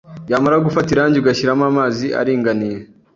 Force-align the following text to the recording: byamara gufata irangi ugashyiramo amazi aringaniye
byamara 0.25 0.63
gufata 0.65 0.89
irangi 0.91 1.17
ugashyiramo 1.19 1.63
amazi 1.71 2.05
aringaniye 2.19 2.79